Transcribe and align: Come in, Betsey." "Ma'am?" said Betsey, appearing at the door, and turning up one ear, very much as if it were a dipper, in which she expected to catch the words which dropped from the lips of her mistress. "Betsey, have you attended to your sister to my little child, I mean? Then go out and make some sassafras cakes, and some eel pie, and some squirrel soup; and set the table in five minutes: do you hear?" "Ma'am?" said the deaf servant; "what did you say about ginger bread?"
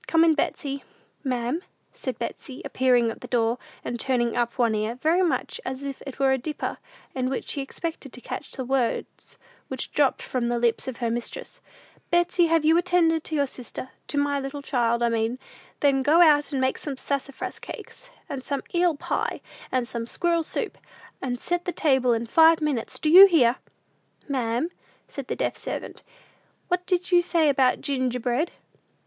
Come 0.07 0.23
in, 0.23 0.33
Betsey." 0.33 0.83
"Ma'am?" 1.23 1.61
said 1.93 2.17
Betsey, 2.17 2.63
appearing 2.65 3.11
at 3.11 3.21
the 3.21 3.27
door, 3.27 3.59
and 3.85 3.99
turning 3.99 4.35
up 4.35 4.57
one 4.57 4.73
ear, 4.73 4.95
very 4.95 5.21
much 5.21 5.61
as 5.63 5.83
if 5.83 6.01
it 6.07 6.17
were 6.17 6.31
a 6.31 6.39
dipper, 6.39 6.79
in 7.13 7.29
which 7.29 7.47
she 7.49 7.61
expected 7.61 8.11
to 8.13 8.19
catch 8.19 8.53
the 8.53 8.65
words 8.65 9.37
which 9.67 9.91
dropped 9.91 10.23
from 10.23 10.47
the 10.47 10.57
lips 10.57 10.87
of 10.87 10.97
her 10.97 11.11
mistress. 11.11 11.61
"Betsey, 12.09 12.47
have 12.47 12.65
you 12.65 12.79
attended 12.79 13.23
to 13.25 13.35
your 13.35 13.45
sister 13.45 13.91
to 14.07 14.17
my 14.17 14.39
little 14.39 14.63
child, 14.63 15.03
I 15.03 15.09
mean? 15.09 15.37
Then 15.81 16.01
go 16.01 16.19
out 16.19 16.51
and 16.51 16.59
make 16.59 16.79
some 16.79 16.97
sassafras 16.97 17.59
cakes, 17.59 18.09
and 18.27 18.43
some 18.43 18.63
eel 18.73 18.95
pie, 18.95 19.39
and 19.71 19.87
some 19.87 20.07
squirrel 20.07 20.41
soup; 20.41 20.79
and 21.21 21.39
set 21.39 21.65
the 21.65 21.71
table 21.71 22.11
in 22.13 22.25
five 22.25 22.59
minutes: 22.59 22.97
do 22.97 23.07
you 23.07 23.27
hear?" 23.27 23.57
"Ma'am?" 24.27 24.71
said 25.07 25.27
the 25.27 25.35
deaf 25.35 25.55
servant; 25.55 26.01
"what 26.69 26.87
did 26.87 27.11
you 27.11 27.21
say 27.21 27.49
about 27.49 27.81
ginger 27.81 28.19
bread?" 28.19 28.49